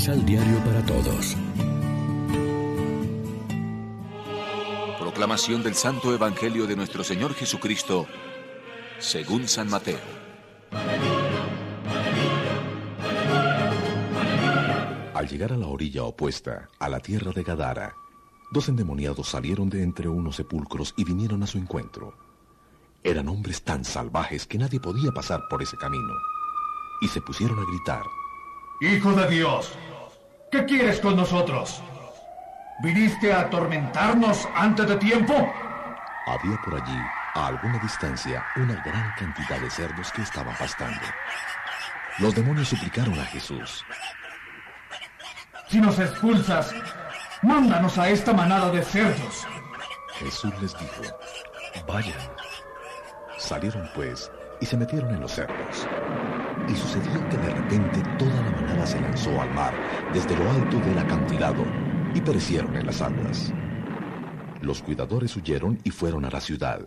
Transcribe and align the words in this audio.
Misal 0.00 0.24
Diario 0.24 0.56
para 0.64 0.82
Todos. 0.86 1.36
Proclamación 4.98 5.62
del 5.62 5.74
Santo 5.74 6.14
Evangelio 6.14 6.66
de 6.66 6.74
nuestro 6.74 7.04
Señor 7.04 7.34
Jesucristo, 7.34 8.06
según 8.98 9.46
San 9.46 9.68
Mateo. 9.68 9.98
Al 15.12 15.28
llegar 15.28 15.52
a 15.52 15.58
la 15.58 15.66
orilla 15.66 16.04
opuesta, 16.04 16.70
a 16.78 16.88
la 16.88 17.00
tierra 17.00 17.32
de 17.32 17.42
Gadara, 17.42 17.94
dos 18.50 18.70
endemoniados 18.70 19.28
salieron 19.28 19.68
de 19.68 19.82
entre 19.82 20.08
unos 20.08 20.36
sepulcros 20.36 20.94
y 20.96 21.04
vinieron 21.04 21.42
a 21.42 21.46
su 21.46 21.58
encuentro. 21.58 22.14
Eran 23.04 23.28
hombres 23.28 23.62
tan 23.64 23.84
salvajes 23.84 24.46
que 24.46 24.56
nadie 24.56 24.80
podía 24.80 25.12
pasar 25.12 25.42
por 25.50 25.62
ese 25.62 25.76
camino. 25.76 26.14
Y 27.02 27.08
se 27.08 27.20
pusieron 27.20 27.58
a 27.58 27.66
gritar. 27.66 28.04
Hijo 28.80 29.12
de 29.12 29.28
Dios, 29.28 29.74
¿qué 30.50 30.64
quieres 30.64 31.00
con 31.00 31.16
nosotros? 31.16 31.82
¿Viniste 32.82 33.32
a 33.32 33.40
atormentarnos 33.40 34.48
antes 34.54 34.88
de 34.88 34.96
tiempo? 34.96 35.34
Había 36.26 36.56
por 36.64 36.80
allí, 36.80 36.98
a 37.34 37.46
alguna 37.48 37.78
distancia, 37.78 38.44
una 38.56 38.74
gran 38.82 39.12
cantidad 39.18 39.60
de 39.60 39.70
cerdos 39.70 40.10
que 40.12 40.22
estaban 40.22 40.54
pastando. 40.56 41.00
Los 42.18 42.34
demonios 42.34 42.68
suplicaron 42.68 43.18
a 43.18 43.24
Jesús. 43.26 43.84
Si 45.68 45.80
nos 45.80 45.98
expulsas, 45.98 46.74
mándanos 47.42 47.96
a 47.98 48.08
esta 48.08 48.32
manada 48.32 48.70
de 48.70 48.82
cerdos. 48.82 49.46
Jesús 50.18 50.52
les 50.60 50.78
dijo, 50.78 51.02
vayan. 51.86 52.18
Salieron 53.38 53.88
pues 53.94 54.30
y 54.60 54.66
se 54.66 54.76
metieron 54.76 55.14
en 55.14 55.20
los 55.20 55.32
cerdos. 55.32 55.86
Y 56.68 56.74
sucedió 56.74 57.28
que 57.28 57.36
de 57.36 57.50
repente 57.50 58.02
toda 58.18 58.42
la 58.42 58.50
manada 58.50 58.86
se 58.86 59.00
lanzó 59.00 59.40
al 59.40 59.52
mar 59.54 59.74
desde 60.12 60.36
lo 60.36 60.50
alto 60.50 60.78
del 60.80 60.98
acantilado 60.98 61.64
y 62.14 62.20
perecieron 62.20 62.76
en 62.76 62.86
las 62.86 63.00
aguas. 63.00 63.52
Los 64.60 64.82
cuidadores 64.82 65.36
huyeron 65.36 65.78
y 65.84 65.90
fueron 65.90 66.24
a 66.24 66.30
la 66.30 66.40
ciudad. 66.40 66.80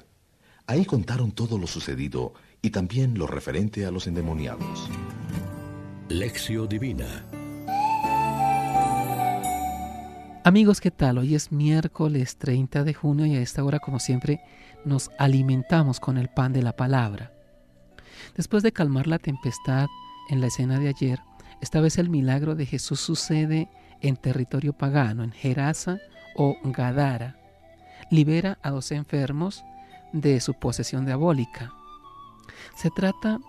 Ahí 0.68 0.86
contaron 0.86 1.32
todo 1.32 1.58
lo 1.58 1.68
sucedido 1.68 2.34
y 2.62 2.70
también 2.70 3.18
lo 3.18 3.28
referente 3.28 3.86
a 3.86 3.92
los 3.92 4.08
endemoniados. 4.08 4.90
Lección 6.10 6.70
Divina 6.70 7.26
Amigos, 10.46 10.82
¿qué 10.82 10.92
tal? 10.92 11.20
Hoy 11.20 11.36
es 11.36 11.54
miércoles 11.54 12.36
30 12.38 12.84
de 12.84 12.94
junio 12.94 13.26
y 13.26 13.36
a 13.36 13.42
esta 13.42 13.64
hora, 13.64 13.80
como 13.80 14.00
siempre, 14.00 14.42
nos 14.84 15.10
alimentamos 15.18 16.02
con 16.02 16.18
el 16.18 16.28
pan 16.28 16.52
de 16.52 16.62
la 16.62 16.76
palabra. 16.76 17.32
Después 18.36 18.64
de 18.64 18.72
calmar 18.72 19.08
la 19.08 19.20
tempestad 19.20 19.88
en 20.30 20.42
la 20.42 20.48
escena 20.48 20.80
de 20.80 20.90
ayer, 20.90 21.20
esta 21.62 21.82
vez 21.82 21.98
el 21.98 22.10
milagro 22.10 22.56
de 22.56 22.66
Jesús 22.66 23.00
sucede 23.00 23.70
en 24.02 24.18
territorio 24.18 24.74
pagano, 24.74 25.24
en 25.24 25.32
Gerasa 25.32 26.00
o 26.36 26.58
Gadara. 26.64 27.38
Libera 28.10 28.58
a 28.62 28.72
dos 28.72 28.92
enfermos 28.92 29.64
de 30.12 30.40
su 30.40 30.54
posesión 30.54 31.06
diabólica. 31.06 31.72
Se 32.76 32.90
trata 32.90 33.40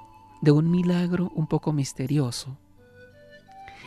de 0.42 0.52
un 0.52 0.70
milagro 0.70 1.33
un 1.34 1.47
poco 1.47 1.72
misterioso. 1.72 2.56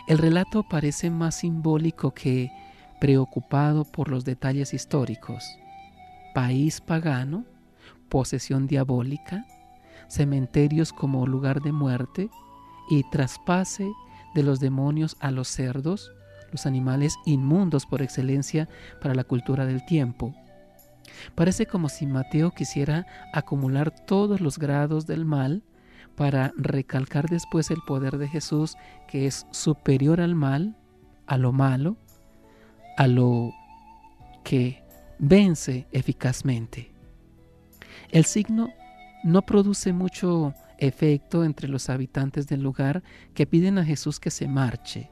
El 0.08 0.18
relato 0.18 0.64
parece 0.64 1.10
más 1.10 1.36
simbólico 1.36 2.12
que 2.12 2.52
preocupado 3.00 3.84
por 3.86 4.10
los 4.10 4.26
detalles 4.26 4.74
históricos. 4.74 5.44
País 6.34 6.82
pagano, 6.82 7.46
posesión 8.10 8.68
diabólica, 8.68 9.46
cementerios 10.08 10.94
como 10.94 11.26
lugar 11.28 11.62
de 11.62 11.72
muerte 11.72 12.30
y 12.90 13.04
traspase 13.10 13.92
de 14.34 14.44
los 14.44 14.60
demonios 14.60 15.18
a 15.20 15.32
los 15.32 15.48
cerdos, 15.48 16.12
los 16.52 16.66
animales 16.66 17.16
inmundos 17.26 17.86
por 17.86 18.02
excelencia 18.02 18.70
para 19.02 19.16
la 19.16 19.24
cultura 19.24 19.66
del 19.66 19.86
tiempo. 19.86 20.34
Parece 21.36 21.66
como 21.66 21.90
si 21.90 22.06
Mateo 22.06 22.52
quisiera 22.52 23.06
acumular 23.34 23.92
todos 24.06 24.42
los 24.42 24.58
grados 24.58 25.08
del 25.08 25.26
mal 25.26 25.64
para 26.16 26.52
recalcar 26.58 27.30
después 27.30 27.70
el 27.72 27.82
poder 27.86 28.18
de 28.18 28.28
Jesús 28.28 28.76
que 29.08 29.28
es 29.28 29.46
superior 29.52 30.20
al 30.20 30.36
mal, 30.36 30.76
a 31.28 31.38
lo 31.38 31.52
malo, 31.52 31.98
a 32.98 33.08
lo 33.08 33.54
que 34.44 34.84
vence 35.20 35.88
eficazmente. 35.92 36.92
El 38.10 38.26
signo 38.26 38.70
no 39.28 39.42
produce 39.42 39.92
mucho 39.92 40.54
efecto 40.78 41.44
entre 41.44 41.68
los 41.68 41.90
habitantes 41.90 42.48
del 42.48 42.62
lugar 42.62 43.04
que 43.34 43.46
piden 43.46 43.78
a 43.78 43.84
Jesús 43.84 44.22
que 44.22 44.32
se 44.32 44.48
marche. 44.48 45.12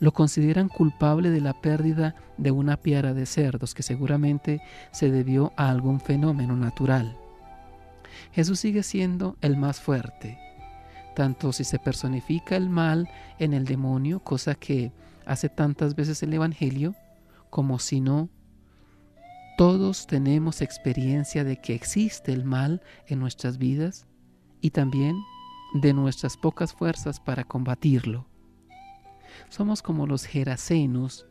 Lo 0.00 0.12
consideran 0.12 0.68
culpable 0.68 1.30
de 1.30 1.40
la 1.40 1.52
pérdida 1.60 2.16
de 2.36 2.50
una 2.50 2.76
piara 2.76 3.14
de 3.14 3.24
cerdos 3.24 3.74
que 3.74 3.84
seguramente 3.84 4.60
se 4.90 5.08
debió 5.08 5.52
a 5.56 5.70
algún 5.70 6.00
fenómeno 6.00 6.56
natural. 6.56 7.16
Jesús 8.32 8.58
sigue 8.58 8.82
siendo 8.82 9.36
el 9.40 9.56
más 9.56 9.80
fuerte, 9.80 10.36
tanto 11.14 11.52
si 11.52 11.62
se 11.62 11.78
personifica 11.78 12.56
el 12.56 12.68
mal 12.68 13.08
en 13.38 13.54
el 13.54 13.66
demonio, 13.66 14.18
cosa 14.18 14.56
que 14.56 14.90
hace 15.24 15.48
tantas 15.48 15.94
veces 15.94 16.24
el 16.24 16.34
Evangelio, 16.34 16.96
como 17.50 17.78
si 17.78 18.00
no, 18.00 18.30
todos 19.56 20.06
tenemos 20.06 20.60
experiencia 20.60 21.42
de 21.42 21.56
que 21.60 21.74
existe 21.74 22.32
el 22.32 22.44
mal 22.44 22.82
en 23.06 23.18
nuestras 23.18 23.56
vidas 23.56 24.06
y 24.60 24.70
también 24.70 25.16
de 25.72 25.94
nuestras 25.94 26.36
pocas 26.36 26.74
fuerzas 26.74 27.20
para 27.20 27.44
combatirlo. 27.44 28.26
Somos 29.48 29.82
como 29.82 30.06
los 30.06 30.24
gerasenos 30.24 31.26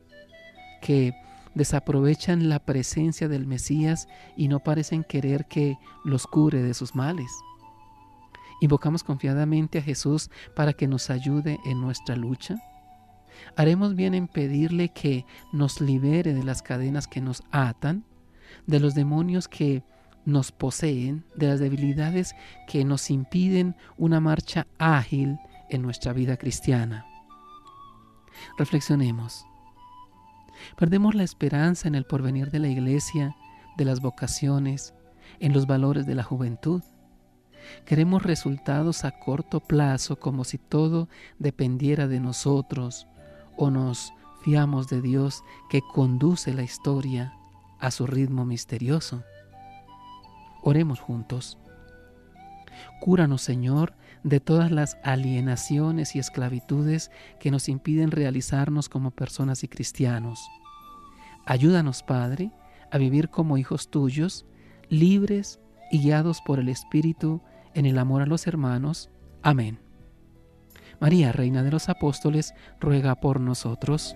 que 0.82 1.14
desaprovechan 1.54 2.50
la 2.50 2.60
presencia 2.60 3.28
del 3.28 3.46
Mesías 3.46 4.08
y 4.36 4.48
no 4.48 4.60
parecen 4.60 5.04
querer 5.04 5.46
que 5.46 5.78
los 6.04 6.26
cure 6.26 6.64
de 6.64 6.74
sus 6.74 6.96
males. 6.96 7.32
Invocamos 8.60 9.04
confiadamente 9.04 9.80
a 9.80 9.84
Jesús 9.84 10.32
para 10.56 10.74
que 10.74 10.88
nos 10.88 11.10
ayude 11.10 11.60
en 11.66 11.80
nuestra 11.80 12.16
lucha. 12.16 12.58
Haremos 13.56 13.96
bien 13.96 14.14
en 14.16 14.28
pedirle 14.28 14.90
que 14.90 15.26
nos 15.52 15.80
libere 15.80 16.34
de 16.34 16.44
las 16.44 16.62
cadenas 16.62 17.08
que 17.08 17.22
nos 17.22 17.44
atan, 17.52 18.06
de 18.68 18.80
los 18.80 18.96
demonios 18.96 19.48
que 19.48 19.84
nos 20.26 20.52
poseen, 20.52 21.24
de 21.36 21.48
las 21.48 21.60
debilidades 21.60 22.36
que 22.68 22.84
nos 22.84 23.10
impiden 23.10 23.76
una 23.98 24.20
marcha 24.20 24.68
ágil 24.80 25.38
en 25.70 25.82
nuestra 25.82 26.14
vida 26.14 26.38
cristiana. 26.38 27.06
Reflexionemos. 28.58 29.46
Perdemos 30.78 31.16
la 31.16 31.24
esperanza 31.24 31.88
en 31.88 31.96
el 31.96 32.06
porvenir 32.06 32.50
de 32.50 32.60
la 32.60 32.68
iglesia, 32.68 33.36
de 33.78 33.86
las 33.86 34.02
vocaciones, 34.02 34.94
en 35.40 35.54
los 35.54 35.68
valores 35.68 36.06
de 36.06 36.16
la 36.16 36.24
juventud. 36.24 36.82
Queremos 37.86 38.24
resultados 38.24 39.06
a 39.06 39.12
corto 39.12 39.60
plazo 39.60 40.20
como 40.20 40.44
si 40.44 40.58
todo 40.58 41.10
dependiera 41.40 42.08
de 42.08 42.20
nosotros 42.20 43.08
o 43.58 43.70
nos 43.70 44.14
fiamos 44.44 44.88
de 44.88 45.02
Dios 45.02 45.44
que 45.70 45.82
conduce 45.94 46.54
la 46.54 46.64
historia 46.64 47.34
a 47.80 47.92
su 47.92 48.08
ritmo 48.08 48.46
misterioso. 48.46 49.24
Oremos 50.62 51.00
juntos. 51.00 51.58
Cúranos, 53.00 53.42
Señor, 53.42 53.94
de 54.24 54.40
todas 54.40 54.72
las 54.72 54.98
alienaciones 55.04 56.16
y 56.16 56.20
esclavitudes 56.20 57.12
que 57.40 57.52
nos 57.52 57.70
impiden 57.70 58.12
realizarnos 58.12 58.90
como 58.90 59.12
personas 59.12 59.64
y 59.64 59.68
cristianos. 59.68 60.40
Ayúdanos, 61.46 62.02
Padre, 62.02 62.52
a 62.92 62.98
vivir 62.98 63.30
como 63.30 63.58
hijos 63.58 63.90
tuyos, 63.90 64.46
libres 64.90 65.60
y 65.92 66.00
guiados 66.00 66.42
por 66.42 66.60
el 66.60 66.70
Espíritu 66.70 67.42
en 67.76 67.86
el 67.86 68.00
amor 68.00 68.24
a 68.24 68.26
los 68.26 68.48
hermanos. 68.48 69.12
Amén. 69.44 69.80
María, 71.00 71.32
Reina 71.32 71.62
de 71.62 71.72
los 71.72 71.90
Apóstoles, 71.90 72.54
ruega 72.80 73.16
por 73.16 73.40
nosotros. 73.40 74.16